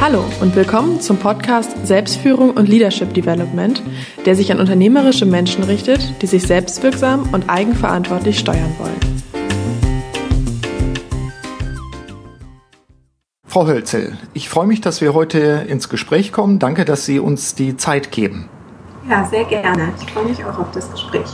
[0.00, 3.82] Hallo und willkommen zum Podcast Selbstführung und Leadership Development,
[4.24, 8.98] der sich an unternehmerische Menschen richtet, die sich selbstwirksam und eigenverantwortlich steuern wollen.
[13.44, 16.58] Frau Hölzel, ich freue mich, dass wir heute ins Gespräch kommen.
[16.58, 18.48] Danke, dass Sie uns die Zeit geben.
[19.06, 19.92] Ja, sehr gerne.
[20.00, 21.28] Ich freue mich auch auf das Gespräch.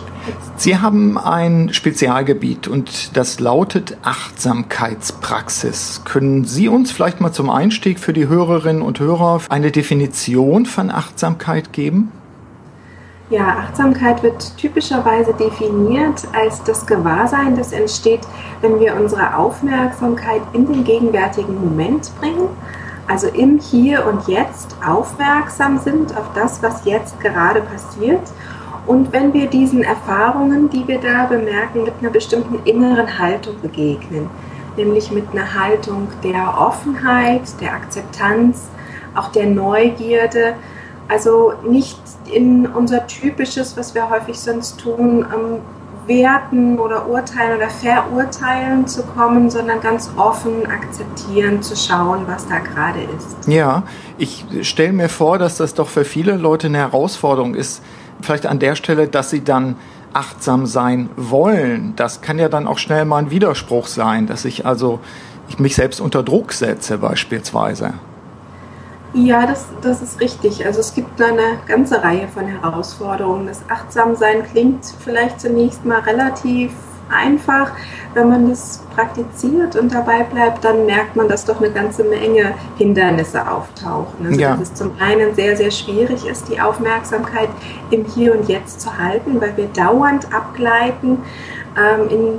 [0.57, 6.03] Sie haben ein Spezialgebiet und das lautet Achtsamkeitspraxis.
[6.05, 10.91] Können Sie uns vielleicht mal zum Einstieg für die Hörerinnen und Hörer eine Definition von
[10.91, 12.13] Achtsamkeit geben?
[13.29, 18.21] Ja, Achtsamkeit wird typischerweise definiert als das Gewahrsein, das entsteht,
[18.61, 22.49] wenn wir unsere Aufmerksamkeit in den gegenwärtigen Moment bringen
[23.09, 28.23] also im Hier und Jetzt aufmerksam sind auf das, was jetzt gerade passiert.
[28.87, 34.31] Und wenn wir diesen Erfahrungen, die wir da bemerken, mit einer bestimmten inneren Haltung begegnen,
[34.77, 38.69] nämlich mit einer Haltung der Offenheit, der Akzeptanz,
[39.15, 40.55] auch der Neugierde,
[41.09, 41.99] also nicht
[42.33, 45.61] in unser typisches, was wir häufig sonst tun, ähm,
[46.07, 52.59] Werten oder Urteilen oder Verurteilen zu kommen, sondern ganz offen akzeptieren, zu schauen, was da
[52.61, 53.49] gerade ist.
[53.49, 53.83] Ja,
[54.17, 57.83] ich stelle mir vor, dass das doch für viele Leute eine Herausforderung ist,
[58.21, 59.77] vielleicht an der Stelle, dass sie dann
[60.13, 61.95] achtsam sein wollen.
[61.97, 65.01] Das kann ja dann auch schnell mal ein Widerspruch sein, dass ich also
[65.49, 67.95] ich mich selbst unter Druck setze beispielsweise.
[69.13, 70.67] Ja, das, das ist richtig.
[70.67, 73.47] Also es gibt eine ganze Reihe von Herausforderungen.
[73.47, 76.73] Das Achtsamsein klingt vielleicht zunächst mal relativ
[77.11, 77.73] einfach.
[78.15, 82.55] Wenn man das praktiziert und dabei bleibt, dann merkt man, dass doch eine ganze Menge
[82.77, 84.27] Hindernisse auftauchen.
[84.27, 84.53] Also ja.
[84.53, 87.49] dass es zum einen sehr, sehr schwierig ist, die Aufmerksamkeit
[87.91, 91.19] im Hier und Jetzt zu halten, weil wir dauernd abgleiten
[91.77, 92.39] ähm, in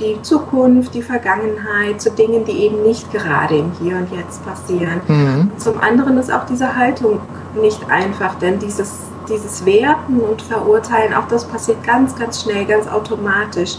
[0.00, 5.00] die Zukunft, die Vergangenheit, zu Dingen, die eben nicht gerade im Hier und Jetzt passieren.
[5.08, 5.50] Mhm.
[5.56, 7.20] Zum anderen ist auch diese Haltung
[7.60, 8.92] nicht einfach, denn dieses,
[9.28, 13.76] dieses Werten und Verurteilen, auch das passiert ganz, ganz schnell, ganz automatisch.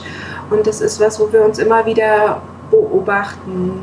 [0.50, 3.81] Und das ist was, wo wir uns immer wieder beobachten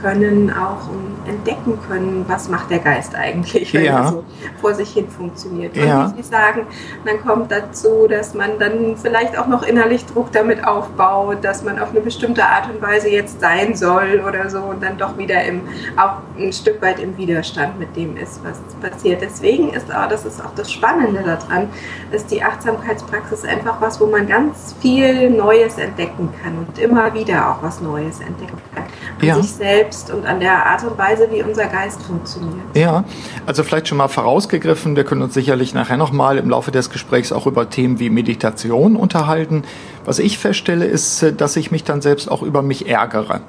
[0.00, 4.04] können, auch und entdecken können, was macht der Geist eigentlich, wenn ja.
[4.04, 4.24] er so
[4.60, 5.76] vor sich hin funktioniert.
[5.76, 6.12] Und ja.
[6.16, 6.66] wie Sie sagen,
[7.04, 11.78] dann kommt dazu, dass man dann vielleicht auch noch innerlich Druck damit aufbaut, dass man
[11.78, 15.42] auf eine bestimmte Art und Weise jetzt sein soll oder so und dann doch wieder
[15.44, 15.62] im,
[15.96, 19.22] auch ein Stück weit im Widerstand mit dem ist, was passiert.
[19.22, 21.68] Deswegen ist aber, das ist auch das Spannende daran,
[22.10, 27.50] ist die Achtsamkeitspraxis einfach was, wo man ganz viel Neues entdecken kann und immer wieder
[27.50, 28.84] auch was Neues entdecken kann.
[29.20, 29.34] An ja.
[29.34, 32.54] sich selbst und an der Art und Weise, Weise, wie unser Geist funktioniert.
[32.74, 33.04] Ja,
[33.46, 37.32] also vielleicht schon mal vorausgegriffen, wir können uns sicherlich nachher nochmal im Laufe des Gesprächs
[37.32, 39.62] auch über Themen wie Meditation unterhalten.
[40.04, 43.40] Was ich feststelle, ist, dass ich mich dann selbst auch über mich ärgere.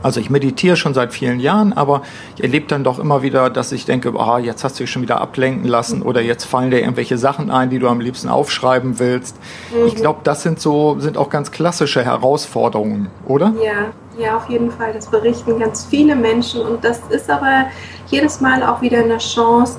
[0.00, 2.02] Also ich meditiere schon seit vielen Jahren, aber
[2.36, 5.02] ich erlebe dann doch immer wieder, dass ich denke, ah, jetzt hast du dich schon
[5.02, 9.00] wieder ablenken lassen oder jetzt fallen dir irgendwelche Sachen ein, die du am liebsten aufschreiben
[9.00, 9.36] willst.
[9.72, 9.88] Mhm.
[9.88, 13.54] Ich glaube, das sind so, sind auch ganz klassische Herausforderungen, oder?
[13.60, 14.92] Ja, ja, auf jeden Fall.
[14.92, 17.66] Das berichten ganz viele Menschen und das ist aber
[18.08, 19.78] jedes Mal auch wieder eine Chance,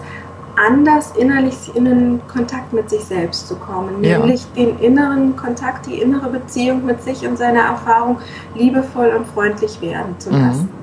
[0.55, 4.17] anders innerlich in den Kontakt mit sich selbst zu kommen, ja.
[4.17, 8.17] nämlich den inneren Kontakt, die innere Beziehung mit sich und seiner Erfahrung
[8.55, 10.63] liebevoll und freundlich werden zu lassen.
[10.63, 10.78] Mhm.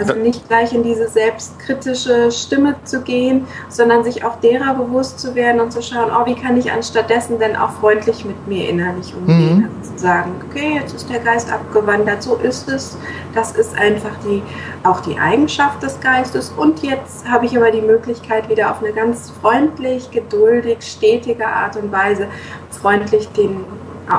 [0.00, 5.34] Also nicht gleich in diese selbstkritische Stimme zu gehen, sondern sich auch derer bewusst zu
[5.34, 9.14] werden und zu schauen, oh, wie kann ich anstattdessen denn auch freundlich mit mir innerlich
[9.14, 9.58] umgehen?
[9.58, 9.68] Mhm.
[9.78, 12.96] Also zu sagen, okay, jetzt ist der Geist abgewandert, so ist es.
[13.34, 14.42] Das ist einfach die,
[14.84, 16.50] auch die Eigenschaft des Geistes.
[16.56, 21.76] Und jetzt habe ich aber die Möglichkeit, wieder auf eine ganz freundlich, geduldig, stetige Art
[21.76, 22.26] und Weise
[22.70, 23.64] freundlich den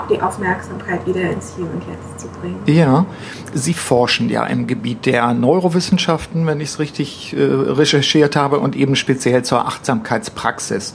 [0.10, 2.60] die Aufmerksamkeit wieder ins Hier und Jetzt zu bringen.
[2.66, 3.06] Ja,
[3.54, 8.76] Sie forschen ja im Gebiet der Neurowissenschaften, wenn ich es richtig äh, recherchiert habe, und
[8.76, 10.94] eben speziell zur Achtsamkeitspraxis.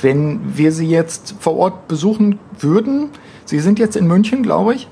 [0.00, 3.10] Wenn wir Sie jetzt vor Ort besuchen würden,
[3.44, 4.88] Sie sind jetzt in München, glaube ich.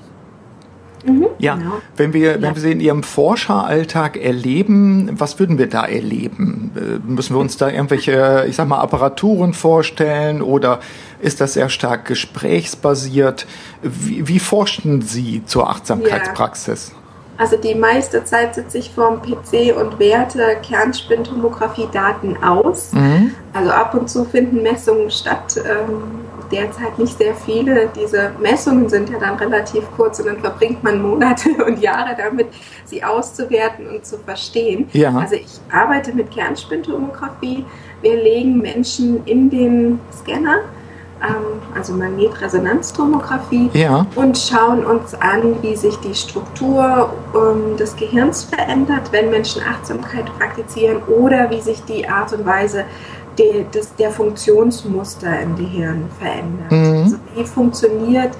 [1.05, 1.73] Mhm, ja, genau.
[1.97, 2.41] wenn wir, ja.
[2.41, 6.71] wenn wir sie in Ihrem Forscheralltag erleben, was würden wir da erleben?
[6.75, 10.79] Äh, müssen wir uns da irgendwelche, ich sag mal, Apparaturen vorstellen oder
[11.19, 13.45] ist das sehr stark gesprächsbasiert?
[13.81, 16.91] Wie, wie forschen Sie zur Achtsamkeitspraxis?
[16.91, 16.97] Ja.
[17.37, 22.93] Also die meiste Zeit sitze ich vorm PC und werte Kernspintomographie-Daten aus.
[22.93, 23.31] Mhm.
[23.53, 25.55] Also ab und zu finden Messungen statt.
[25.57, 27.89] Ähm, derzeit nicht sehr viele.
[27.95, 32.47] Diese Messungen sind ja dann relativ kurz und dann verbringt man Monate und Jahre damit,
[32.85, 34.87] sie auszuwerten und zu verstehen.
[34.93, 35.17] Ja.
[35.17, 37.65] Also ich arbeite mit Kernspintomographie.
[38.01, 40.59] Wir legen Menschen in den Scanner
[41.21, 44.05] ähm, also Magnetresonanztomographie, Ja.
[44.15, 50.25] und schauen uns an, wie sich die Struktur ähm, des Gehirns verändert, wenn Menschen Achtsamkeit
[50.37, 52.83] praktizieren oder wie sich die Art und Weise
[53.37, 56.71] de, des, der Funktionsmuster im Gehirn verändert.
[56.71, 57.03] Mhm.
[57.03, 58.31] Also wie funktioniert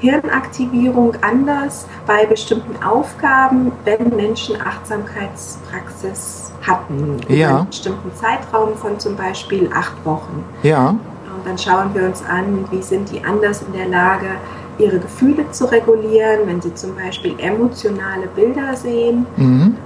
[0.00, 7.56] Hirnaktivierung anders bei bestimmten Aufgaben, wenn Menschen Achtsamkeitspraxis hatten, über Ja.
[7.58, 10.44] einen bestimmten Zeitraum von zum Beispiel acht Wochen.
[10.62, 10.90] Ja.
[10.90, 14.26] Und dann schauen wir uns an, wie sind die anders in der Lage,
[14.78, 19.26] ihre Gefühle zu regulieren, wenn sie zum Beispiel emotionale Bilder sehen.
[19.36, 19.76] Mhm.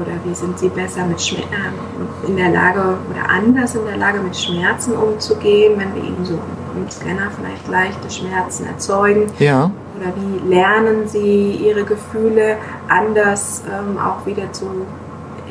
[0.00, 3.96] Oder wie sind sie besser mit Schmer ähm, in der Lage oder anders in der
[3.96, 9.26] Lage, mit Schmerzen umzugehen, wenn wir ihnen so im Scanner vielleicht leichte Schmerzen erzeugen.
[9.38, 9.70] Ja.
[9.98, 12.56] Oder wie lernen sie ihre Gefühle
[12.88, 14.66] anders ähm, auch wieder zu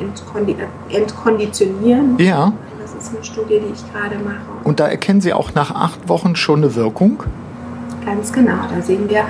[0.00, 0.56] entkondi
[0.90, 2.18] entkonditionieren.
[2.18, 2.52] Ja.
[2.80, 4.36] Das ist eine Studie, die ich gerade mache.
[4.64, 7.22] Und da erkennen Sie auch nach acht Wochen schon eine Wirkung?
[8.04, 9.24] Ganz genau, da sehen wir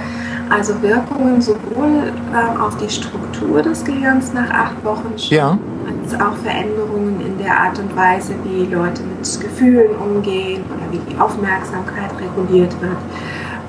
[0.50, 5.58] also Wirkungen sowohl ähm, auf die Struktur des Gehirns nach acht Wochen Ja.
[5.87, 11.00] als auch Veränderungen in der Art und Weise, wie Leute mit Gefühlen umgehen oder wie
[11.10, 12.96] die Aufmerksamkeit reguliert wird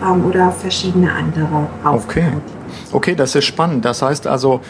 [0.04, 1.96] ähm, oder verschiedene andere Okay.
[1.96, 2.42] Aufgaben.
[2.92, 3.84] Okay, das ist spannend.
[3.86, 4.62] Das heißt also,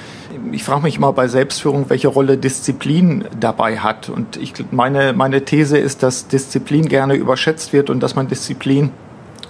[0.51, 4.10] ich frage mich mal bei Selbstführung, welche Rolle Disziplin dabei hat.
[4.10, 8.92] Und ich, meine, meine These ist, dass Disziplin gerne überschätzt wird und dass man Disziplin,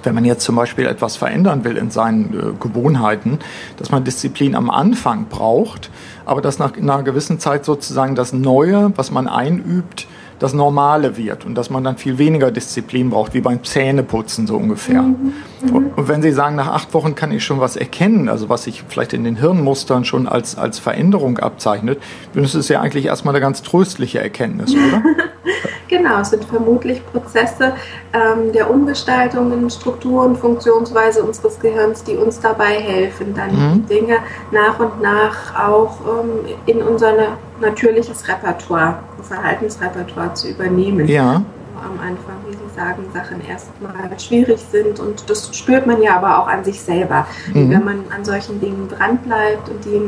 [0.07, 3.39] wenn man jetzt zum Beispiel etwas verändern will in seinen äh, Gewohnheiten,
[3.75, 5.89] dass man Disziplin am Anfang braucht,
[6.25, 10.07] aber dass nach einer gewissen Zeit sozusagen das Neue, was man einübt,
[10.39, 14.55] das Normale wird und dass man dann viel weniger Disziplin braucht, wie beim Zähneputzen so
[14.55, 15.01] ungefähr.
[15.01, 18.63] Und, und wenn Sie sagen, nach acht Wochen kann ich schon was erkennen, also was
[18.63, 21.99] sich vielleicht in den Hirnmustern schon als, als Veränderung abzeichnet,
[22.33, 25.03] dann ist es ja eigentlich erstmal eine ganz tröstliche Erkenntnis, oder?
[25.87, 27.73] Genau, es sind vermutlich Prozesse
[28.13, 33.85] ähm, der Umgestaltung in Struktur und Funktionsweise unseres Gehirns, die uns dabei helfen, dann Mhm.
[33.87, 34.17] die Dinge
[34.51, 37.13] nach und nach auch ähm, in unser
[37.61, 41.07] natürliches Repertoire, Verhaltensrepertoire zu übernehmen.
[41.07, 41.41] Ja,
[41.77, 46.39] Am Anfang, wie Sie sagen, Sachen erstmal schwierig sind und das spürt man ja aber
[46.39, 47.27] auch an sich selber.
[47.53, 47.69] Mhm.
[47.69, 50.01] Wenn man an solchen Dingen dranbleibt und die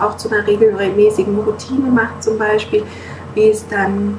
[0.00, 2.84] auch zu einer regelmäßigen Routine macht zum Beispiel,
[3.36, 4.18] es dann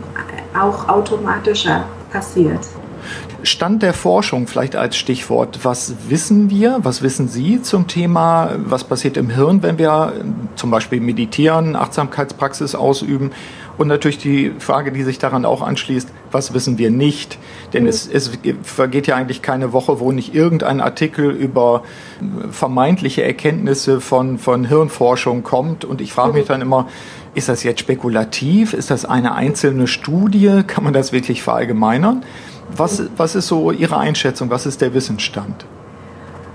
[0.58, 2.60] auch automatischer passiert.
[3.44, 5.60] Stand der Forschung vielleicht als Stichwort.
[5.64, 10.14] Was wissen wir, was wissen Sie zum Thema, was passiert im Hirn, wenn wir
[10.56, 13.32] zum Beispiel meditieren, Achtsamkeitspraxis ausüben?
[13.78, 17.38] Und natürlich die Frage, die sich daran auch anschließt, was wissen wir nicht?
[17.74, 18.32] Denn es, es
[18.64, 21.84] vergeht ja eigentlich keine Woche, wo nicht irgendein Artikel über
[22.50, 25.86] vermeintliche Erkenntnisse von, von Hirnforschung kommt.
[25.86, 26.88] Und ich frage mich dann immer,
[27.38, 28.74] ist das jetzt spekulativ?
[28.74, 30.64] Ist das eine einzelne Studie?
[30.66, 32.24] Kann man das wirklich verallgemeinern?
[32.76, 34.50] Was, was ist so Ihre Einschätzung?
[34.50, 35.66] Was ist der Wissensstand?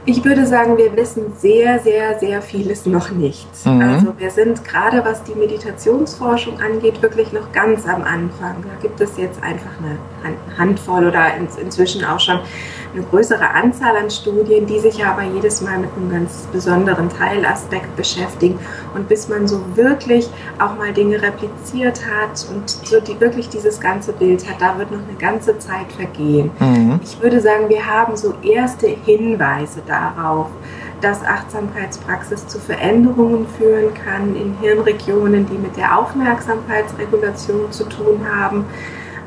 [0.05, 3.47] Ich würde sagen, wir wissen sehr, sehr, sehr vieles noch nicht.
[3.65, 3.81] Mhm.
[3.81, 8.57] Also wir sind gerade, was die Meditationsforschung angeht, wirklich noch ganz am Anfang.
[8.65, 9.99] Da gibt es jetzt einfach eine
[10.59, 12.41] Handvoll oder in, inzwischen auch schon
[12.95, 17.95] eine größere Anzahl an Studien, die sich aber jedes Mal mit einem ganz besonderen Teilaspekt
[17.97, 18.59] beschäftigen.
[18.95, 20.29] Und bis man so wirklich
[20.59, 24.91] auch mal Dinge repliziert hat und so die, wirklich dieses ganze Bild hat, da wird
[24.91, 26.51] noch eine ganze Zeit vergehen.
[26.59, 27.01] Mhm.
[27.03, 30.47] Ich würde sagen, wir haben so erste Hinweise darauf,
[31.01, 38.65] dass Achtsamkeitspraxis zu Veränderungen führen kann in Hirnregionen, die mit der Aufmerksamkeitsregulation zu tun haben,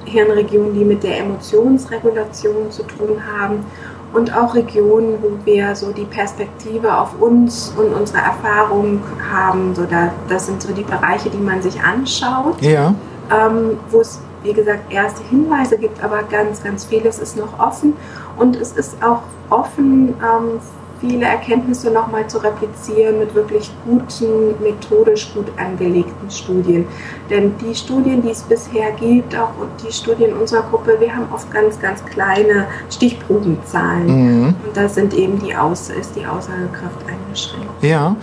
[0.05, 3.65] Hirnregionen, die mit der Emotionsregulation zu tun haben
[4.13, 9.75] und auch Regionen, wo wir so die Perspektive auf uns und unsere Erfahrung haben.
[9.75, 12.93] So da, das sind so die Bereiche, die man sich anschaut Ja,
[13.29, 17.93] ähm, wo es, wie gesagt, erste Hinweise gibt, aber ganz, ganz vieles ist noch offen
[18.37, 20.59] und es ist auch offen, ähm,
[21.01, 26.87] viele Erkenntnisse nochmal zu replizieren mit wirklich guten, methodisch gut angelegten Studien.
[27.29, 29.51] Denn die Studien, die es bisher gibt, auch
[29.85, 34.07] die Studien unserer Gruppe, wir haben oft ganz, ganz kleine Stichprobenzahlen.
[34.07, 34.55] mhm.
[34.65, 37.83] Und da sind eben die Aus ist die Aussagekraft eingeschränkt.
[37.83, 38.15] ja.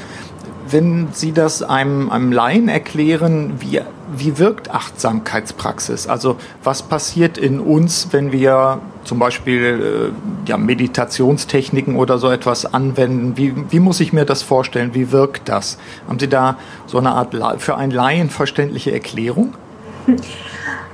[0.73, 3.81] Wenn Sie das einem, einem Laien erklären, wie,
[4.17, 6.07] wie wirkt Achtsamkeitspraxis?
[6.07, 12.73] Also was passiert in uns, wenn wir zum Beispiel äh, ja, Meditationstechniken oder so etwas
[12.73, 13.37] anwenden?
[13.37, 14.95] Wie, wie muss ich mir das vorstellen?
[14.95, 15.79] Wie wirkt das?
[16.09, 19.55] Haben Sie da so eine Art für einen Laien verständliche Erklärung?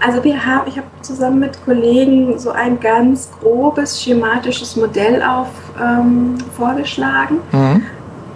[0.00, 5.48] Also wir haben, ich habe zusammen mit Kollegen so ein ganz grobes schematisches Modell auf
[5.80, 7.38] ähm, vorgeschlagen.
[7.50, 7.82] Mhm.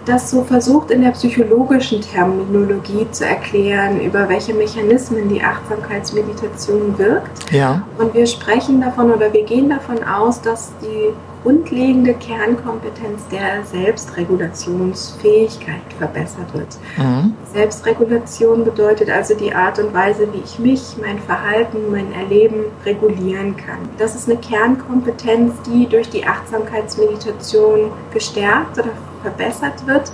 [0.05, 7.49] Das so versucht in der psychologischen Terminologie zu erklären, über welche Mechanismen die Achtsamkeitsmeditation wirkt.
[7.51, 7.83] Ja.
[7.97, 15.81] Und wir sprechen davon oder wir gehen davon aus, dass die grundlegende Kernkompetenz der Selbstregulationsfähigkeit
[15.97, 16.77] verbessert wird.
[16.97, 17.33] Mhm.
[17.53, 23.57] Selbstregulation bedeutet also die Art und Weise, wie ich mich, mein Verhalten, mein Erleben regulieren
[23.57, 23.79] kann.
[23.97, 28.91] Das ist eine Kernkompetenz, die durch die Achtsamkeitsmeditation gestärkt oder
[29.23, 30.11] verbessert wird.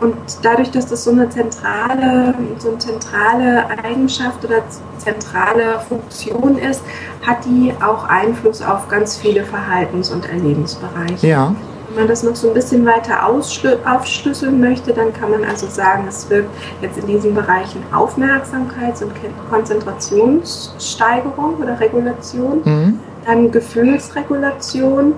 [0.00, 4.62] Und dadurch, dass das so eine zentrale, so eine zentrale Eigenschaft oder
[4.98, 6.82] zentrale Funktion ist,
[7.26, 11.26] hat die auch Einfluss auf ganz viele Verhaltens- und Erlebensbereiche.
[11.26, 11.52] Ja.
[11.88, 16.04] Wenn man das noch so ein bisschen weiter aufschlüsseln möchte, dann kann man also sagen,
[16.06, 16.50] es wirkt
[16.80, 19.10] jetzt in diesen Bereichen Aufmerksamkeits- und
[19.50, 23.00] Konzentrationssteigerung oder Regulation, mhm.
[23.26, 25.14] dann Gefühlsregulation,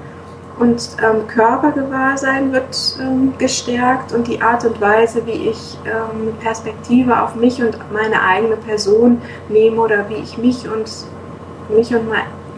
[0.61, 7.23] und ähm, Körpergewahrsein wird ähm, gestärkt und die Art und Weise, wie ich ähm, Perspektive
[7.23, 10.91] auf mich und meine eigene Person nehme oder wie ich mich und
[11.75, 12.03] mich und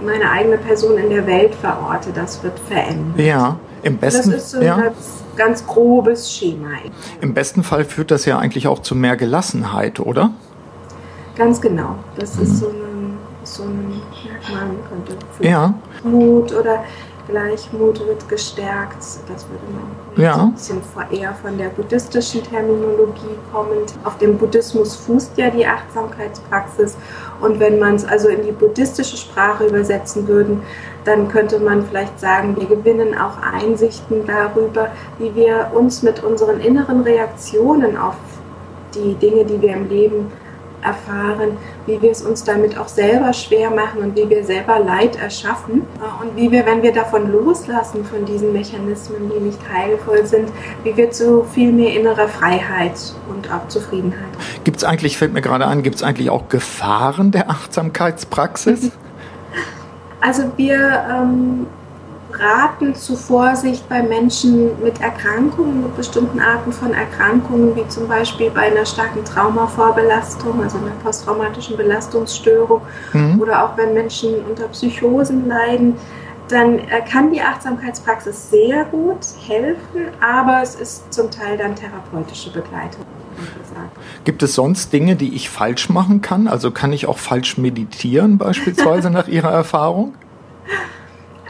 [0.04, 3.20] meine eigene Person in der Welt verorte, das wird verändert.
[3.24, 4.76] Ja, im besten Das ist so ein ja.
[4.80, 6.70] ganz, ganz grobes Schema.
[7.20, 10.30] Im besten Fall führt das ja eigentlich auch zu mehr Gelassenheit, oder?
[11.36, 11.94] Ganz genau.
[12.18, 12.42] Das mhm.
[12.42, 15.74] ist so ein, so ein Merkmal, könnte ja.
[16.02, 16.82] Mut oder
[17.28, 19.02] Gleichmut wird gestärkt.
[19.28, 20.34] Das würde man ja.
[20.34, 23.94] ein bisschen eher von der buddhistischen Terminologie kommend.
[24.04, 26.96] Auf dem Buddhismus fußt ja die Achtsamkeitspraxis.
[27.40, 30.62] Und wenn man es also in die buddhistische Sprache übersetzen würden,
[31.04, 36.60] dann könnte man vielleicht sagen, wir gewinnen auch Einsichten darüber, wie wir uns mit unseren
[36.60, 38.16] inneren Reaktionen auf
[38.94, 40.30] die Dinge, die wir im Leben
[40.82, 45.16] erfahren, wie wir es uns damit auch selber schwer machen und wie wir selber Leid
[45.16, 45.82] erschaffen
[46.20, 50.48] und wie wir, wenn wir davon loslassen, von diesen Mechanismen, die nicht heilvoll sind,
[50.84, 54.20] wie wir zu viel mehr innerer Freiheit und auch Zufriedenheit.
[54.64, 58.90] Gibt es eigentlich, fällt mir gerade an, gibt es eigentlich auch Gefahren der Achtsamkeitspraxis?
[60.24, 61.66] Also wir ähm,
[62.42, 68.50] raten zu Vorsicht bei Menschen mit Erkrankungen, mit bestimmten Arten von Erkrankungen, wie zum Beispiel
[68.50, 72.82] bei einer starken Traumavorbelastung, also einer posttraumatischen Belastungsstörung
[73.12, 73.40] mhm.
[73.40, 75.94] oder auch wenn Menschen unter Psychosen leiden,
[76.48, 82.52] dann äh, kann die Achtsamkeitspraxis sehr gut helfen, aber es ist zum Teil dann therapeutische
[82.52, 83.04] Begleitung.
[84.24, 86.46] Gibt es sonst Dinge, die ich falsch machen kann?
[86.46, 90.14] Also kann ich auch falsch meditieren beispielsweise nach Ihrer Erfahrung?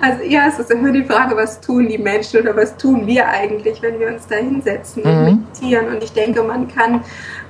[0.03, 3.29] Also ja, es ist immer die Frage, was tun die Menschen oder was tun wir
[3.29, 5.25] eigentlich, wenn wir uns da hinsetzen und mhm.
[5.25, 5.95] meditieren.
[5.95, 7.05] Und ich denke, man kann,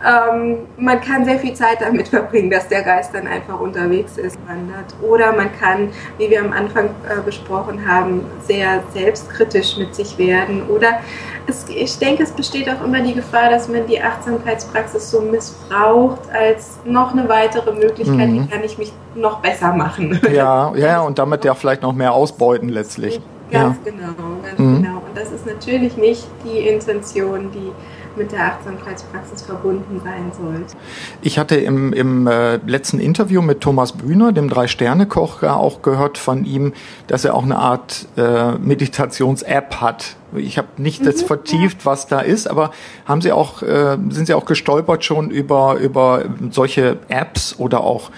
[0.05, 4.37] ähm, man kann sehr viel Zeit damit verbringen, dass der Geist dann einfach unterwegs ist,
[4.47, 4.95] wandert.
[5.03, 10.69] Oder man kann, wie wir am Anfang äh, besprochen haben, sehr selbstkritisch mit sich werden.
[10.69, 11.01] Oder
[11.47, 16.21] es, ich denke, es besteht auch immer die Gefahr, dass man die Achtsamkeitspraxis so missbraucht
[16.33, 18.43] als noch eine weitere Möglichkeit, mhm.
[18.43, 20.21] wie kann ich mich noch besser machen.
[20.33, 23.21] Ja, ja, und damit ja vielleicht noch mehr ausbeuten letztlich.
[23.51, 23.91] Ganz ja.
[23.91, 24.83] genau, ganz mhm.
[24.83, 24.97] genau.
[24.97, 27.73] Und das ist natürlich nicht die Intention, die
[28.16, 30.75] mit der Achtsamkeitspraxis verbunden sein sollte.
[31.21, 36.45] Ich hatte im, im äh, letzten Interview mit Thomas Bühner, dem Drei-Sterne-Koch, auch gehört von
[36.45, 36.73] ihm,
[37.07, 40.16] dass er auch eine Art äh, Meditations-App hat.
[40.35, 42.71] Ich habe nicht mhm, das vertieft, was da ist, aber
[43.04, 48.11] haben Sie auch, äh, sind Sie auch gestolpert schon über, über solche Apps oder auch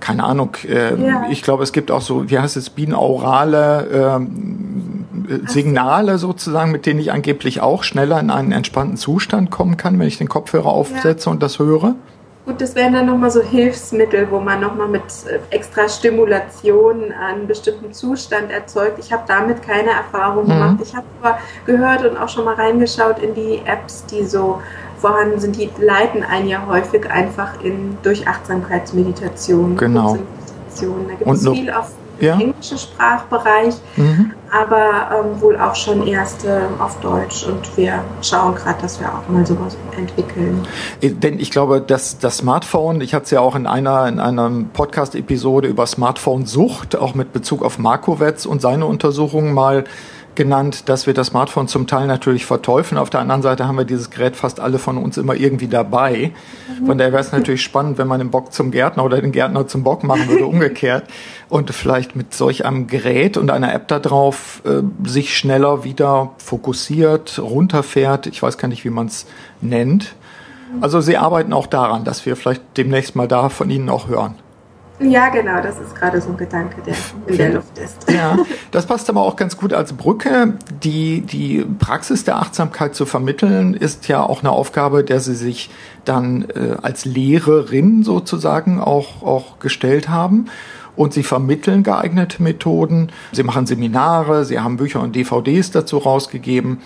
[0.00, 1.26] keine Ahnung, äh, ja.
[1.30, 7.00] ich glaube, es gibt auch so, wie heißt es, binaurale äh, Signale sozusagen, mit denen
[7.00, 11.26] ich angeblich auch schneller in einen entspannten Zustand kommen kann, wenn ich den Kopfhörer aufsetze
[11.26, 11.32] ja.
[11.32, 11.94] und das höre.
[12.48, 17.46] Gut, das wären dann nochmal so Hilfsmittel, wo man nochmal mit äh, extra Stimulation einen
[17.46, 18.98] bestimmten Zustand erzeugt.
[18.98, 20.48] Ich habe damit keine Erfahrung mhm.
[20.48, 20.76] gemacht.
[20.82, 24.62] Ich habe aber gehört und auch schon mal reingeschaut in die Apps, die so
[24.98, 29.76] vorhanden sind, die leiten einen ja häufig einfach in durch Achtsamkeitsmeditation.
[29.76, 30.16] Genau.
[30.16, 32.38] Da gibt es viel auf ja.
[32.38, 34.32] englischen Sprachbereich, mhm.
[34.50, 37.46] aber ähm, wohl auch schon erste auf Deutsch.
[37.46, 40.66] Und wir schauen gerade, dass wir auch mal sowas entwickeln.
[41.00, 44.20] Äh, denn ich glaube, dass das Smartphone, ich hatte es ja auch in einer, in
[44.20, 49.84] einer Podcast-Episode über Smartphone-Sucht, auch mit Bezug auf Markowitz und seine Untersuchungen mal
[50.38, 52.98] genannt, dass wir das Smartphone zum Teil natürlich verteufeln.
[52.98, 56.32] Auf der anderen Seite haben wir dieses Gerät fast alle von uns immer irgendwie dabei.
[56.86, 59.66] Von daher wäre es natürlich spannend, wenn man den Bock zum Gärtner oder den Gärtner
[59.66, 61.04] zum Bock machen würde, umgekehrt.
[61.50, 66.30] Und vielleicht mit solch einem Gerät und einer App da drauf äh, sich schneller wieder
[66.38, 68.26] fokussiert, runterfährt.
[68.28, 69.26] Ich weiß gar nicht, wie man es
[69.60, 70.14] nennt.
[70.80, 74.36] Also Sie arbeiten auch daran, dass wir vielleicht demnächst mal da von Ihnen auch hören.
[75.00, 76.94] Ja, genau, das ist gerade so ein Gedanke, der
[77.26, 78.10] in der Luft ist.
[78.10, 78.36] Ja,
[78.72, 80.54] das passt aber auch ganz gut als Brücke.
[80.82, 85.70] Die, die Praxis der Achtsamkeit zu vermitteln, ist ja auch eine Aufgabe, der Sie sich
[86.04, 90.46] dann äh, als Lehrerin sozusagen auch, auch gestellt haben.
[90.96, 93.12] Und Sie vermitteln geeignete Methoden.
[93.30, 96.78] Sie machen Seminare, Sie haben Bücher und DVDs dazu rausgegeben.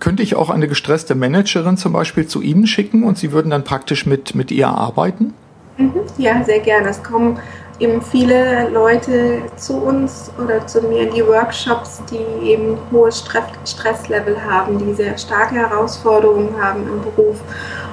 [0.00, 3.62] Könnte ich auch eine gestresste Managerin zum Beispiel zu Ihnen schicken und Sie würden dann
[3.62, 5.32] praktisch mit, mit ihr arbeiten?
[5.76, 6.02] Mhm.
[6.18, 6.88] Ja, sehr gerne.
[6.88, 7.38] Es kommen
[7.78, 13.24] eben viele Leute zu uns oder zu mir in die Workshops, die eben hohes
[13.64, 17.40] Stresslevel haben, die sehr starke Herausforderungen haben im Beruf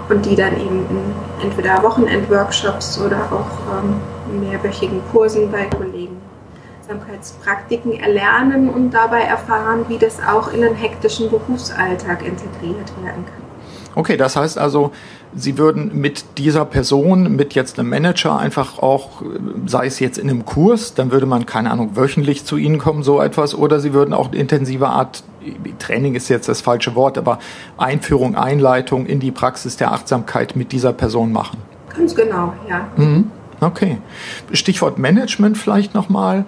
[0.10, 6.20] und die dann eben in entweder Wochenend-Workshops oder auch ähm, mehrwöchigen Kursen bei Kollegen
[6.90, 13.39] Achtsamkeitspraktiken erlernen und dabei erfahren, wie das auch in den hektischen Berufsalltag integriert werden kann.
[14.00, 14.94] Okay, das heißt also,
[15.36, 19.24] Sie würden mit dieser Person, mit jetzt einem Manager einfach auch,
[19.66, 23.04] sei es jetzt in einem Kurs, dann würde man, keine Ahnung, wöchentlich zu Ihnen kommen,
[23.04, 25.24] so etwas, oder Sie würden auch intensive Art,
[25.80, 27.40] Training ist jetzt das falsche Wort, aber
[27.76, 31.58] Einführung, Einleitung in die Praxis der Achtsamkeit mit dieser Person machen.
[31.94, 32.88] Ganz genau, ja.
[32.96, 33.32] Mhm.
[33.60, 33.98] Okay.
[34.54, 36.46] Stichwort Management vielleicht nochmal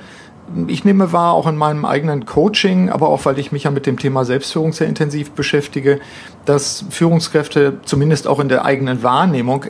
[0.67, 3.85] ich nehme wahr, auch in meinem eigenen Coaching, aber auch weil ich mich ja mit
[3.85, 5.99] dem Thema Selbstführung sehr intensiv beschäftige,
[6.45, 9.65] dass Führungskräfte zumindest auch in der eigenen Wahrnehmung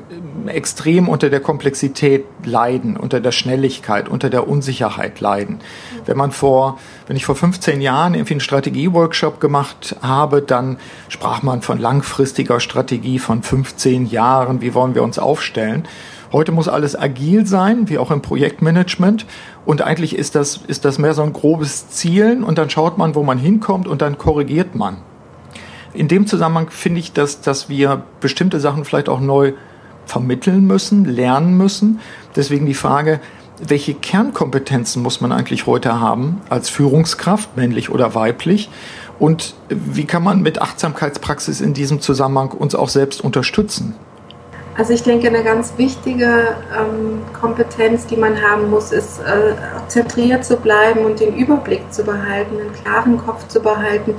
[0.48, 5.60] extrem unter der Komplexität leiden, unter der Schnelligkeit, unter der Unsicherheit leiden.
[6.06, 10.78] Wenn man vor, wenn ich vor 15 Jahren irgendwie einen Strategieworkshop gemacht habe, dann
[11.10, 15.88] sprach man von langfristiger Strategie von 15 Jahren, wie wollen wir uns aufstellen.
[16.32, 19.26] Heute muss alles agil sein, wie auch im Projektmanagement.
[19.66, 23.16] Und eigentlich ist das, ist das mehr so ein grobes Zielen und dann schaut man,
[23.16, 24.98] wo man hinkommt und dann korrigiert man.
[25.94, 29.54] In dem Zusammenhang finde ich, dass, dass wir bestimmte Sachen vielleicht auch neu
[30.06, 32.00] vermitteln müssen, lernen müssen.
[32.36, 33.20] Deswegen die Frage,
[33.66, 38.70] welche Kernkompetenzen muss man eigentlich heute haben als Führungskraft, männlich oder weiblich?
[39.20, 43.96] Und wie kann man mit Achtsamkeitspraxis in diesem Zusammenhang uns auch selbst unterstützen?
[44.78, 49.54] Also ich denke, eine ganz wichtige ähm, Kompetenz, die man haben muss, ist äh,
[49.88, 54.16] zentriert zu bleiben und den Überblick zu behalten, einen klaren Kopf zu behalten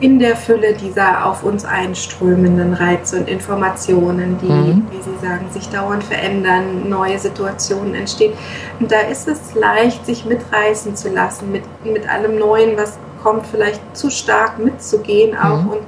[0.00, 4.86] in der Fülle dieser auf uns einströmenden Reize und Informationen, die, mhm.
[4.90, 8.32] wie Sie sagen, sich dauernd verändern, neue Situationen entstehen.
[8.80, 13.46] Und da ist es leicht, sich mitreißen zu lassen, mit, mit allem Neuen, was kommt,
[13.46, 15.70] vielleicht zu stark mitzugehen auch mhm.
[15.70, 15.80] und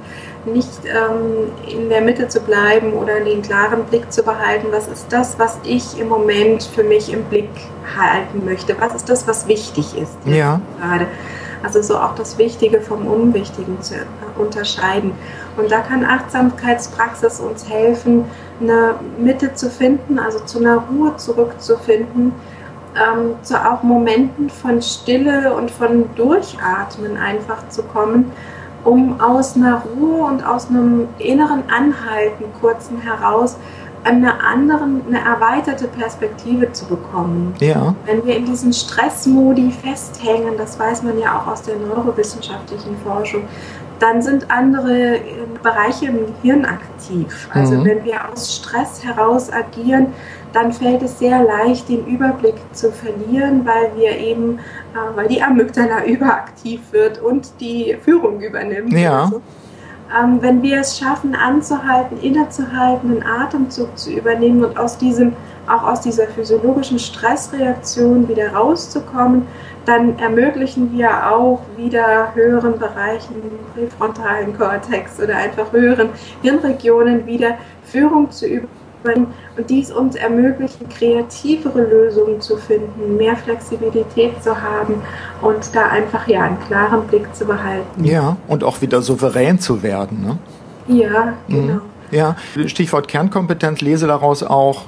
[0.53, 5.07] nicht ähm, in der Mitte zu bleiben oder den klaren Blick zu behalten, was ist
[5.11, 7.49] das, was ich im Moment für mich im Blick
[7.97, 10.61] halten möchte, was ist das, was wichtig ist ja.
[10.79, 11.07] gerade.
[11.63, 13.95] Also so auch das Wichtige vom Unwichtigen zu
[14.37, 15.13] unterscheiden.
[15.57, 18.25] Und da kann Achtsamkeitspraxis uns helfen,
[18.61, 22.31] eine Mitte zu finden, also zu einer Ruhe zurückzufinden,
[22.95, 28.31] ähm, zu auch Momenten von Stille und von Durchatmen einfach zu kommen
[28.87, 33.57] um aus einer Ruhe und aus einem inneren Anhalten kurzen heraus
[34.05, 37.53] eine anderen, eine erweiterte Perspektive zu bekommen.
[37.59, 37.93] Ja.
[38.05, 43.43] Wenn wir in diesen Stressmodi festhängen, das weiß man ja auch aus der neurowissenschaftlichen Forschung,
[43.99, 45.21] dann sind andere äh,
[45.61, 47.49] Bereiche im Gehirn aktiv.
[47.53, 47.85] Also mhm.
[47.85, 50.13] wenn wir aus Stress heraus agieren,
[50.57, 55.41] dann fällt es sehr leicht, den Überblick zu verlieren, weil wir eben, äh, weil die
[55.41, 58.91] Amygdala überaktiv wird und die Führung übernimmt.
[58.91, 59.25] Ja.
[59.25, 59.41] Also,
[60.19, 65.33] ähm, wenn wir es schaffen, anzuhalten, innezuhalten, einen Atemzug zu übernehmen und aus diesem,
[65.67, 69.45] auch aus dieser physiologischen Stressreaktion wieder rauszukommen,
[69.85, 73.35] dann ermöglichen wir auch wieder höheren Bereichen,
[73.75, 76.09] präfrontalen Kortex oder einfach höheren
[76.41, 84.43] Hirnregionen wieder Führung zu übernehmen und dies uns ermöglichen, kreativere Lösungen zu finden, mehr Flexibilität
[84.43, 85.01] zu haben
[85.41, 88.03] und da einfach ja einen klaren Blick zu behalten.
[88.03, 90.21] Ja, und auch wieder souverän zu werden.
[90.25, 90.37] Ne?
[90.87, 91.53] Ja, mhm.
[91.53, 91.73] genau.
[91.73, 91.81] Mhm.
[92.09, 92.35] Ja,
[92.67, 94.83] Stichwort Kernkompetenz, lese daraus auch,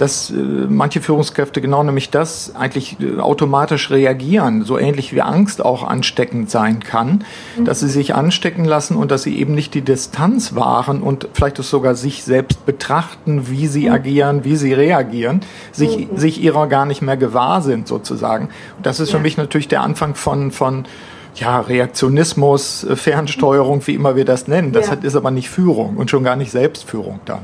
[0.00, 5.62] dass äh, manche Führungskräfte genau nämlich das eigentlich äh, automatisch reagieren, so ähnlich wie Angst
[5.62, 7.24] auch ansteckend sein kann,
[7.58, 7.66] mhm.
[7.66, 11.60] dass sie sich anstecken lassen und dass sie eben nicht die Distanz wahren und vielleicht
[11.60, 13.94] auch sogar sich selbst betrachten, wie sie mhm.
[13.94, 16.16] agieren, wie sie reagieren, sich, mhm.
[16.16, 18.48] sich ihrer gar nicht mehr gewahr sind sozusagen.
[18.78, 19.18] Und das ist ja.
[19.18, 20.86] für mich natürlich der Anfang von, von
[21.34, 24.72] ja, Reaktionismus, äh, Fernsteuerung, wie immer wir das nennen.
[24.72, 24.94] Das ja.
[24.94, 27.42] ist aber nicht Führung und schon gar nicht Selbstführung dann.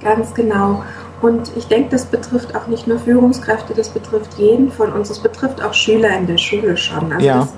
[0.00, 0.82] Ganz genau.
[1.20, 5.10] Und ich denke, das betrifft auch nicht nur Führungskräfte, das betrifft jeden von uns.
[5.10, 7.12] Es betrifft auch Schüler in der Schule schon.
[7.12, 7.48] Also ja.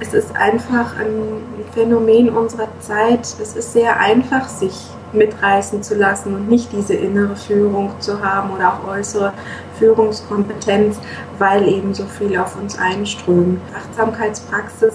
[0.00, 1.42] es, es ist einfach ein
[1.72, 3.20] Phänomen unserer Zeit.
[3.20, 4.74] Es ist sehr einfach, sich
[5.12, 9.32] mitreißen zu lassen und nicht diese innere Führung zu haben oder auch äußere
[9.78, 10.98] Führungskompetenz,
[11.38, 13.60] weil eben so viel auf uns einströmt.
[13.74, 14.94] Achtsamkeitspraxis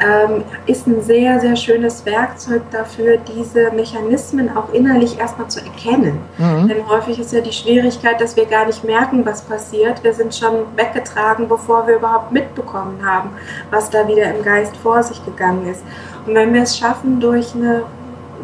[0.00, 6.18] ähm, ist ein sehr, sehr schönes Werkzeug dafür, diese Mechanismen auch innerlich erstmal zu erkennen.
[6.38, 6.68] Mhm.
[6.68, 10.02] Denn häufig ist ja die Schwierigkeit, dass wir gar nicht merken, was passiert.
[10.02, 13.30] Wir sind schon weggetragen, bevor wir überhaupt mitbekommen haben,
[13.70, 15.82] was da wieder im Geist vor sich gegangen ist.
[16.26, 17.82] Und wenn wir es schaffen, durch eine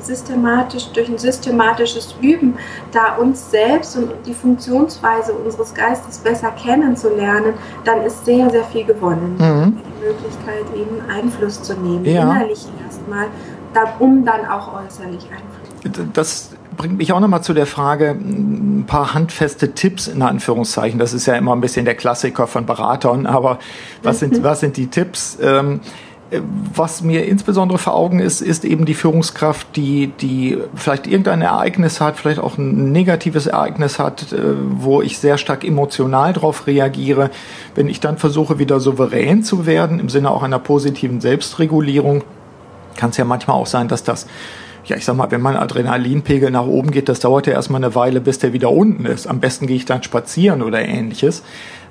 [0.01, 2.55] systematisch, durch ein systematisches Üben,
[2.93, 7.55] da uns selbst und die Funktionsweise unseres Geistes besser kennenzulernen,
[7.85, 9.37] dann ist sehr, sehr viel gewonnen.
[9.39, 9.77] Mhm.
[9.77, 12.23] Die Möglichkeit, eben Einfluss zu nehmen, ja.
[12.23, 13.27] innerlich erstmal,
[13.99, 16.09] um dann auch äußerlich Einfluss.
[16.13, 20.99] Das bringt mich auch nochmal zu der Frage, ein paar handfeste Tipps in Anführungszeichen.
[20.99, 23.59] Das ist ja immer ein bisschen der Klassiker von Beratern, aber
[24.03, 25.39] was sind, was sind die Tipps?
[25.41, 25.81] Ähm,
[26.75, 32.01] was mir insbesondere vor Augen ist, ist eben die Führungskraft, die, die vielleicht irgendein Ereignis
[32.01, 34.39] hat, vielleicht auch ein negatives Ereignis hat, äh,
[34.71, 37.31] wo ich sehr stark emotional darauf reagiere.
[37.75, 42.25] Wenn ich dann versuche, wieder souverän zu werden, im Sinne auch einer positiven Selbstregulierung,
[42.97, 44.27] kann es ja manchmal auch sein, dass das
[44.87, 47.95] ja, ich sag mal, wenn mein Adrenalinpegel nach oben geht, das dauert ja erstmal eine
[47.95, 49.27] Weile, bis der wieder unten ist.
[49.27, 51.43] Am besten gehe ich dann spazieren oder ähnliches.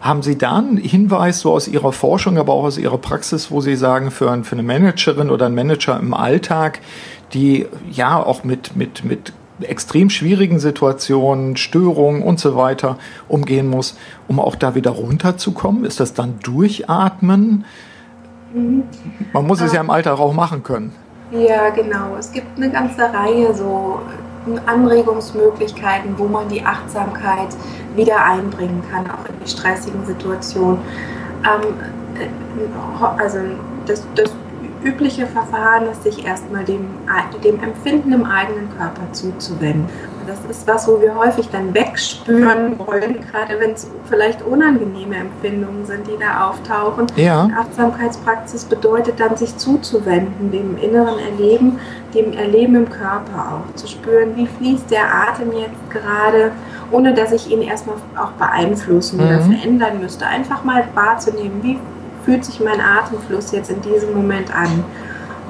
[0.02, 3.62] Haben Sie da einen Hinweis so aus Ihrer Forschung, aber auch aus Ihrer Praxis, wo
[3.62, 6.82] Sie sagen, für, ein, für eine Managerin oder einen Manager im Alltag,
[7.34, 13.98] die ja auch mit, mit, mit extrem schwierigen Situationen, Störungen und so weiter umgehen muss,
[14.28, 15.86] um auch da wieder runterzukommen?
[15.86, 17.66] Ist das dann Durchatmen?
[18.54, 18.84] Mhm.
[19.34, 20.94] Man muss es ja im Alltag auch machen können.
[21.32, 22.16] Ja, genau.
[22.18, 24.00] Es gibt eine ganze Reihe so
[24.66, 27.50] Anregungsmöglichkeiten, wo man die Achtsamkeit
[27.96, 30.80] wieder einbringen kann, auch in die stressigen Situationen.
[31.44, 31.74] Ähm,
[32.20, 33.40] äh, also
[33.86, 34.32] das, das
[34.86, 36.88] übliche Verfahren ist, sich erstmal dem,
[37.44, 39.90] dem Empfinden im eigenen Körper zuzuwenden.
[40.28, 45.86] Das ist was, wo wir häufig dann wegspüren wollen, gerade wenn es vielleicht unangenehme Empfindungen
[45.86, 47.06] sind, die da auftauchen.
[47.16, 47.48] Ja.
[47.56, 51.80] Achtsamkeitspraxis bedeutet dann, sich zuzuwenden, dem inneren Erleben,
[52.14, 56.52] dem Erleben im Körper auch, zu spüren, wie fließt der Atem jetzt gerade,
[56.92, 59.26] ohne dass ich ihn erstmal auch beeinflussen mhm.
[59.26, 60.26] oder verändern müsste.
[60.26, 61.80] Einfach mal wahrzunehmen, wie
[62.26, 64.84] fühlt sich mein Atemfluss jetzt in diesem Moment an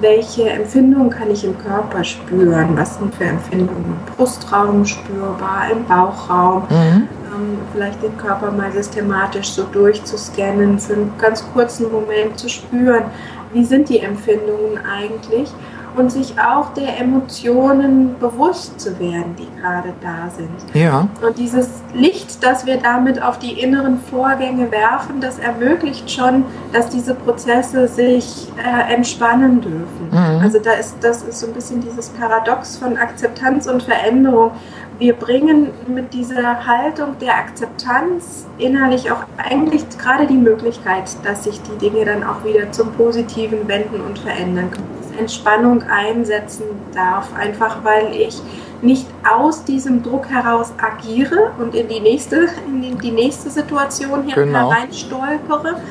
[0.01, 2.75] welche Empfindungen kann ich im Körper spüren?
[2.75, 6.63] Was sind für Empfindungen im Brustraum spürbar, im Bauchraum?
[6.69, 7.07] Mhm.
[7.33, 13.05] Ähm, vielleicht den Körper mal systematisch so durchzuscannen, für einen ganz kurzen Moment zu spüren,
[13.53, 15.53] wie sind die Empfindungen eigentlich?
[15.97, 20.49] Und sich auch der Emotionen bewusst zu werden, die gerade da sind.
[20.73, 21.07] Ja.
[21.25, 26.89] Und dieses Licht, das wir damit auf die inneren Vorgänge werfen, das ermöglicht schon, dass
[26.89, 30.09] diese Prozesse sich äh, entspannen dürfen.
[30.11, 30.41] Mhm.
[30.41, 34.51] Also da ist, das ist so ein bisschen dieses Paradox von Akzeptanz und Veränderung.
[34.97, 41.61] Wir bringen mit dieser Haltung der Akzeptanz innerlich auch eigentlich gerade die Möglichkeit, dass sich
[41.61, 45.04] die Dinge dann auch wieder zum Positiven wenden und verändern können.
[45.17, 48.41] Entspannung einsetzen darf, einfach weil ich
[48.81, 54.35] nicht aus diesem Druck heraus agiere und in die nächste, in die nächste Situation hier
[54.35, 54.71] genau.
[54.71, 55.81] herein stolpere,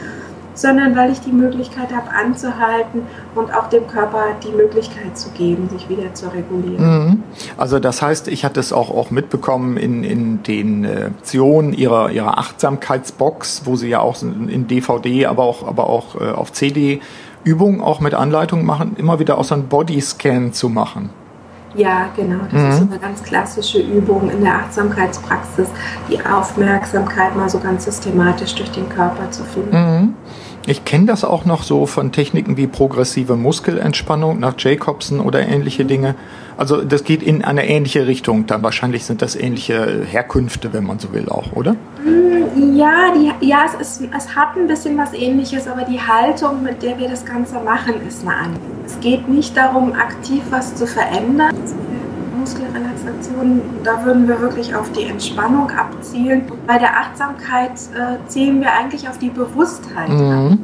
[0.55, 3.03] sondern weil ich die Möglichkeit habe anzuhalten
[3.35, 7.07] und auch dem Körper die Möglichkeit zu geben, sich wieder zu regulieren.
[7.07, 7.23] Mhm.
[7.57, 12.11] Also das heißt, ich hatte es auch, auch mitbekommen in, in den äh, Optionen ihrer,
[12.11, 17.01] ihrer Achtsamkeitsbox, wo sie ja auch in DVD, aber auch, aber auch äh, auf CD
[17.45, 21.11] Übungen auch mit Anleitung machen, immer wieder auch so einen Bodyscan zu machen.
[21.75, 22.41] Ja, genau.
[22.51, 22.69] Das mhm.
[22.69, 25.69] ist so eine ganz klassische Übung in der Achtsamkeitspraxis,
[26.09, 29.77] die Aufmerksamkeit mal so ganz systematisch durch den Körper zu finden.
[29.77, 30.15] Mhm.
[30.67, 35.85] Ich kenne das auch noch so von Techniken wie progressive Muskelentspannung nach Jacobson oder ähnliche
[35.85, 36.15] Dinge.
[36.57, 38.47] Also das geht in eine ähnliche Richtung.
[38.47, 41.75] Dann wahrscheinlich sind das ähnliche Herkünfte, wenn man so will, auch, oder?
[42.03, 46.63] Mm, ja, die, ja es, ist, es hat ein bisschen was Ähnliches, aber die Haltung,
[46.63, 48.74] mit der wir das Ganze machen, ist eine andere.
[48.87, 51.55] Es geht nicht darum, aktiv was zu verändern.
[52.39, 56.43] Muskelrelaxation, da würden wir wirklich auf die Entspannung abzielen.
[56.67, 60.53] Bei der Achtsamkeit äh, zielen wir eigentlich auf die Bewusstheit mhm.
[60.53, 60.59] ab.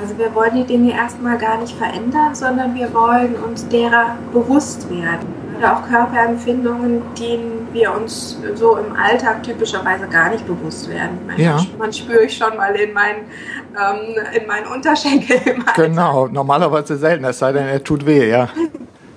[0.00, 4.88] Also wir wollen die Dinge erstmal gar nicht verändern, sondern wir wollen uns derer bewusst
[4.90, 5.43] werden.
[5.56, 11.18] Oder auch Körperempfindungen, denen wir uns so im Alltag typischerweise gar nicht bewusst werden.
[11.26, 11.60] Meine, ja.
[11.78, 13.24] Man spüre ich schon mal in meinen,
[13.72, 15.40] ähm, in meinen Unterschenkel.
[15.76, 18.48] Genau, normalerweise selten, es sei denn, er tut weh, ja.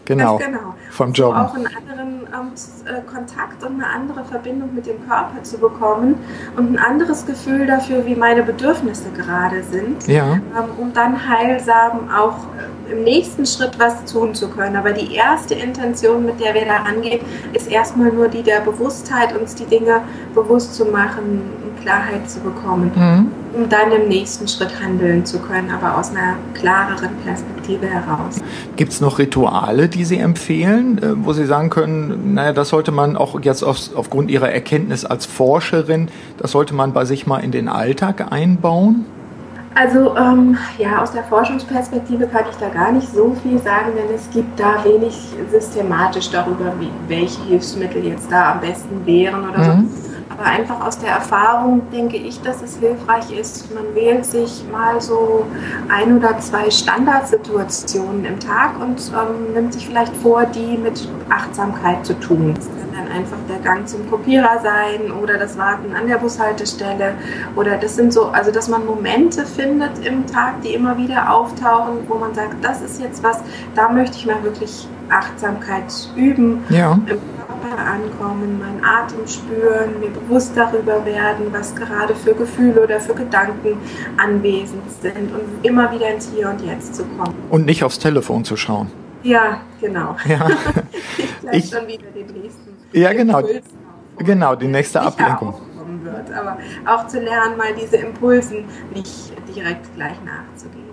[0.06, 0.38] Genau.
[0.38, 0.74] genau.
[0.90, 1.38] Vom Joggen.
[1.38, 2.17] auch einen anderen
[3.12, 6.16] Kontakt und eine andere Verbindung mit dem Körper zu bekommen
[6.56, 10.34] und ein anderes Gefühl dafür, wie meine Bedürfnisse gerade sind, ja.
[10.34, 10.42] ähm,
[10.78, 14.76] um dann heilsam auch äh, im nächsten Schritt was tun zu können.
[14.76, 17.22] Aber die erste Intention, mit der wir da rangehen,
[17.54, 20.02] ist erstmal nur die der Bewusstheit, uns die Dinge
[20.34, 21.42] bewusst zu machen,
[21.88, 23.32] Klarheit zu bekommen, mhm.
[23.56, 28.42] um dann im nächsten Schritt handeln zu können, aber aus einer klareren Perspektive heraus.
[28.76, 32.92] Gibt es noch Rituale, die Sie empfehlen, äh, wo Sie sagen können, naja, das sollte
[32.92, 37.40] man auch jetzt auf, aufgrund Ihrer Erkenntnis als Forscherin, das sollte man bei sich mal
[37.40, 39.06] in den Alltag einbauen?
[39.74, 44.14] Also ähm, ja, aus der Forschungsperspektive kann ich da gar nicht so viel sagen, denn
[44.14, 45.16] es gibt da wenig
[45.52, 49.88] systematisch darüber, wie, welche Hilfsmittel jetzt da am besten wären oder mhm.
[49.88, 50.17] so.
[50.38, 55.02] Aber einfach aus der Erfahrung denke ich, dass es hilfreich ist, man wählt sich mal
[55.02, 55.46] so
[55.90, 62.06] ein oder zwei Standardsituationen im Tag und ähm, nimmt sich vielleicht vor, die mit Achtsamkeit
[62.06, 62.54] zu tun.
[62.56, 67.16] Das kann dann einfach der Gang zum Kopierer sein oder das Warten an der Bushaltestelle
[67.56, 71.98] oder das sind so, also dass man Momente findet im Tag, die immer wieder auftauchen,
[72.08, 73.40] wo man sagt, das ist jetzt was,
[73.74, 76.64] da möchte ich mal wirklich Achtsamkeit üben.
[76.70, 76.94] Ja.
[77.08, 77.20] Im
[77.58, 83.14] Körper ankommen, meinen Atem spüren, mir bewusst darüber werden, was gerade für Gefühle oder für
[83.14, 83.78] Gedanken
[84.18, 87.36] anwesend sind und immer wieder ins Hier und Jetzt zu kommen.
[87.50, 88.92] Und nicht aufs Telefon zu schauen.
[89.24, 90.16] Ja, genau.
[90.28, 90.48] Ja.
[91.52, 92.78] ich schon wieder den nächsten.
[92.94, 93.44] Ja, genau.
[94.20, 95.56] Genau, die nächste Ablenkung.
[96.04, 100.86] Wird, aber auch zu lernen, mal diese Impulsen nicht direkt gleich nachzugehen.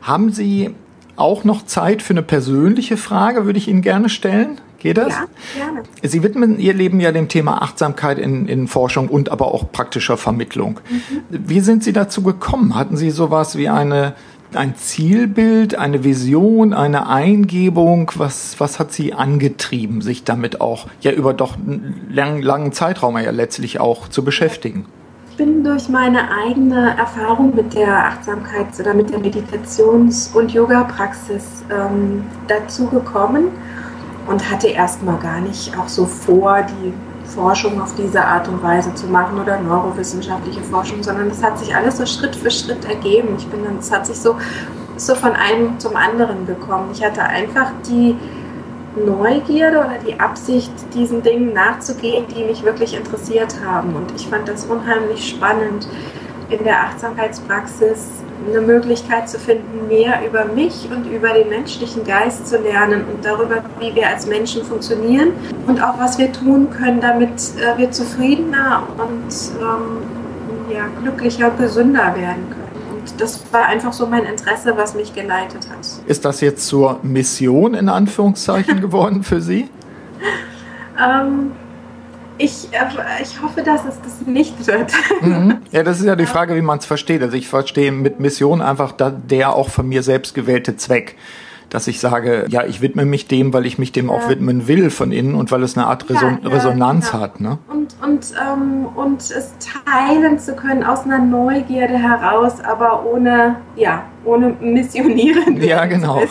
[0.00, 0.74] Haben Sie
[1.16, 4.60] auch noch Zeit für eine persönliche Frage, würde ich Ihnen gerne stellen?
[4.84, 5.14] Geht das?
[5.14, 5.24] Ja,
[5.56, 5.82] gerne.
[6.02, 10.18] Sie widmen Ihr Leben ja dem Thema Achtsamkeit in, in Forschung und aber auch praktischer
[10.18, 10.78] Vermittlung.
[10.90, 11.22] Mhm.
[11.30, 12.74] Wie sind Sie dazu gekommen?
[12.74, 14.12] Hatten Sie sowas wie eine,
[14.52, 18.12] ein Zielbild, eine Vision, eine Eingebung?
[18.16, 23.16] Was, was hat Sie angetrieben, sich damit auch ja über doch einen langen, langen Zeitraum
[23.16, 24.84] ja letztlich auch zu beschäftigen?
[25.30, 31.64] Ich bin durch meine eigene Erfahrung mit der Achtsamkeits- oder mit der Meditations- und Yoga-Praxis
[31.70, 33.48] ähm, dazu gekommen
[34.26, 36.92] und hatte erstmal gar nicht auch so vor, die
[37.24, 41.74] Forschung auf diese Art und Weise zu machen oder neurowissenschaftliche Forschung, sondern das hat sich
[41.74, 43.34] alles so Schritt für Schritt ergeben.
[43.38, 44.36] Ich bin dann, es hat sich so,
[44.96, 46.90] so von einem zum anderen gekommen.
[46.92, 48.16] Ich hatte einfach die
[48.96, 53.96] Neugierde oder die Absicht, diesen Dingen nachzugehen, die mich wirklich interessiert haben.
[53.96, 55.88] Und ich fand das unheimlich spannend,
[56.50, 62.46] in der Achtsamkeitspraxis eine Möglichkeit zu finden, mehr über mich und über den menschlichen Geist
[62.46, 65.32] zu lernen und darüber, wie wir als Menschen funktionieren
[65.66, 71.58] und auch was wir tun können, damit äh, wir zufriedener und ähm, ja, glücklicher und
[71.58, 72.64] gesünder werden können
[73.18, 75.86] das war einfach so mein Interesse, was mich geleitet hat.
[76.06, 79.68] Ist das jetzt zur Mission in Anführungszeichen geworden für Sie?
[80.98, 81.52] ähm,
[82.38, 82.68] ich,
[83.22, 84.92] ich hoffe, dass es das nicht wird.
[85.20, 85.58] Mhm.
[85.70, 87.22] Ja, das ist ja die Frage, wie man es versteht.
[87.22, 91.16] Also ich verstehe mit Mission einfach der auch von mir selbst gewählte Zweck
[91.74, 94.12] dass ich sage, ja, ich widme mich dem, weil ich mich dem ja.
[94.14, 97.40] auch widmen will von innen und weil es eine Art Reson ja, ja, Resonanz hat.
[97.40, 97.58] Ne?
[97.68, 104.04] Und, und, ähm, und es teilen zu können aus einer Neugierde heraus, aber ohne, ja,
[104.24, 105.60] ohne Missionieren.
[105.60, 106.22] Ja, genau.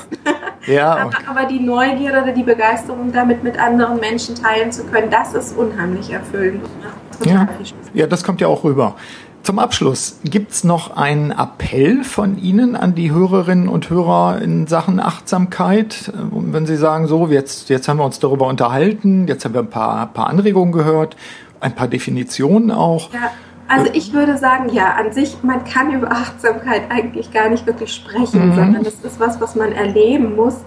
[0.66, 1.18] Ja, okay.
[1.28, 5.34] aber, aber die Neugierde oder die Begeisterung damit mit anderen Menschen teilen zu können, das
[5.34, 6.64] ist unheimlich erfüllend.
[7.26, 7.48] Ja.
[7.94, 8.96] ja, das kommt ja auch rüber.
[9.44, 15.02] Zum Abschluss, gibt's noch einen Appell von Ihnen an die Hörerinnen und Hörer in Sachen
[15.02, 16.14] Achtsamkeit?
[16.32, 19.70] Wenn Sie sagen, so, jetzt, jetzt haben wir uns darüber unterhalten, jetzt haben wir ein
[19.70, 21.18] paar, paar Anregungen gehört,
[21.60, 23.12] ein paar Definitionen auch.
[23.12, 23.32] Ja,
[23.74, 27.94] also ich würde sagen, ja, an sich, man kann über Achtsamkeit eigentlich gar nicht wirklich
[27.94, 28.56] sprechen, mhm.
[28.56, 30.58] sondern das ist was, was man erleben muss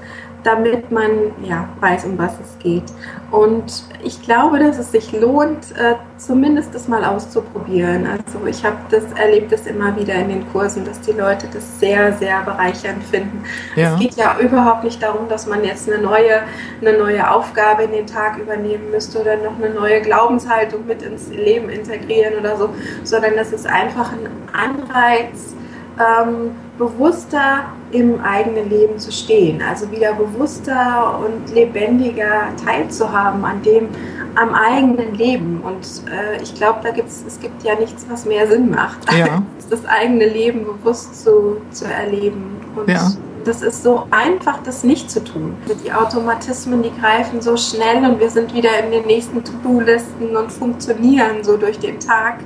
[0.47, 1.11] damit man
[1.43, 2.85] ja, weiß, um was es geht.
[3.33, 8.07] Und ich glaube, dass es sich lohnt, äh, zumindest das mal auszuprobieren.
[8.07, 11.81] Also ich habe das erlebt das immer wieder in den Kursen, dass die Leute das
[11.81, 13.43] sehr, sehr bereichernd finden.
[13.75, 13.95] Ja.
[13.95, 16.43] Es geht ja überhaupt nicht darum, dass man jetzt eine neue,
[16.81, 21.29] eine neue Aufgabe in den Tag übernehmen müsste oder noch eine neue Glaubenshaltung mit ins
[21.31, 22.71] Leben integrieren oder so,
[23.03, 25.57] sondern das ist einfach ein Anreiz,
[25.99, 33.89] ähm, bewusster im eigenen Leben zu stehen, also wieder bewusster und lebendiger teilzuhaben an dem,
[34.35, 35.63] am eigenen Leben.
[35.63, 39.43] Und äh, ich glaube, da gibt's, es gibt ja nichts, was mehr Sinn macht, ja.
[39.57, 42.61] als das eigene Leben bewusst zu, zu erleben.
[42.75, 43.11] Und ja.
[43.45, 45.55] das ist so einfach, das nicht zu tun.
[45.85, 50.53] Die Automatismen, die greifen so schnell und wir sind wieder in den nächsten To-Do-Listen und
[50.53, 52.41] funktionieren so durch den Tag.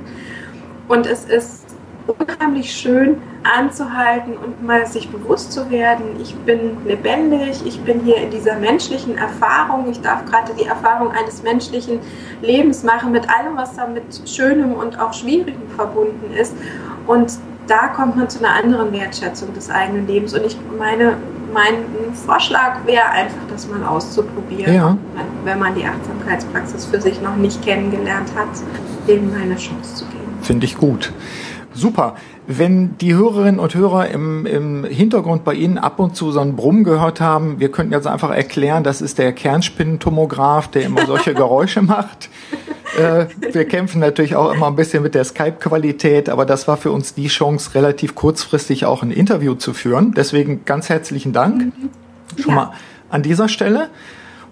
[0.87, 1.60] Und es ist
[2.07, 8.17] unheimlich schön anzuhalten und mal sich bewusst zu werden, ich bin lebendig, ich bin hier
[8.17, 11.99] in dieser menschlichen Erfahrung, ich darf gerade die Erfahrung eines menschlichen
[12.41, 16.53] Lebens machen mit allem, was da mit Schönem und auch Schwierigem verbunden ist.
[17.07, 17.33] Und
[17.67, 20.33] da kommt man zu einer anderen Wertschätzung des eigenen Lebens.
[20.33, 21.17] Und ich meine,
[21.53, 24.97] mein Vorschlag wäre einfach, das mal auszuprobieren, ja.
[25.43, 28.49] wenn man die Achtsamkeitspraxis für sich noch nicht kennengelernt hat,
[29.07, 30.21] dem mal eine Chance zu geben.
[30.41, 31.11] finde ich gut.
[31.73, 32.15] Super.
[32.47, 36.55] Wenn die Hörerinnen und Hörer im, im Hintergrund bei Ihnen ab und zu so einen
[36.55, 41.33] Brumm gehört haben, wir könnten jetzt einfach erklären, das ist der Kernspinnentomograph, der immer solche
[41.33, 42.29] Geräusche macht.
[42.97, 46.91] Äh, wir kämpfen natürlich auch immer ein bisschen mit der Skype-Qualität, aber das war für
[46.91, 50.13] uns die Chance, relativ kurzfristig auch ein Interview zu führen.
[50.13, 51.89] Deswegen ganz herzlichen Dank mhm.
[52.37, 52.55] schon ja.
[52.55, 52.71] mal
[53.09, 53.89] an dieser Stelle.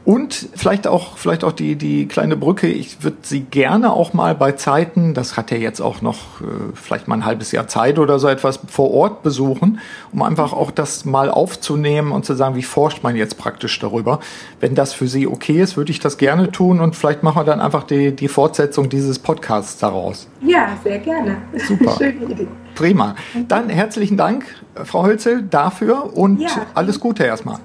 [0.05, 2.67] Und vielleicht auch, vielleicht auch die, die kleine Brücke.
[2.67, 6.45] Ich würde sie gerne auch mal bei Zeiten, das hat ja jetzt auch noch äh,
[6.73, 9.79] vielleicht mal ein halbes Jahr Zeit oder so etwas vor Ort besuchen,
[10.12, 14.19] um einfach auch das mal aufzunehmen und zu sagen, wie forscht man jetzt praktisch darüber.
[14.59, 17.43] Wenn das für Sie okay ist, würde ich das gerne tun und vielleicht machen wir
[17.43, 20.27] dann einfach die, die Fortsetzung dieses Podcasts daraus.
[20.41, 21.38] Ja, sehr gerne.
[21.67, 21.91] Super.
[21.97, 22.47] Schöne Idee.
[22.73, 23.15] Prima.
[23.47, 24.45] Dann herzlichen Dank,
[24.85, 27.59] Frau Hölzel, dafür und ja, alles Gute erstmal.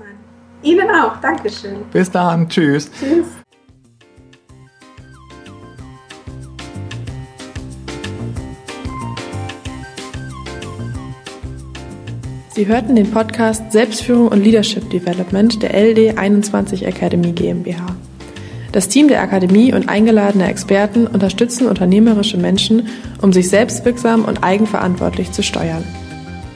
[0.65, 1.17] Ihnen auch.
[1.21, 1.85] Dankeschön.
[1.93, 2.49] Bis dann.
[2.49, 2.91] Tschüss.
[2.99, 3.27] Tschüss.
[12.55, 17.85] Sie hörten den Podcast Selbstführung und Leadership Development der LD 21 Academy GmbH.
[18.71, 22.89] Das Team der Akademie und eingeladene Experten unterstützen unternehmerische Menschen,
[23.21, 25.85] um sich selbstwirksam und eigenverantwortlich zu steuern.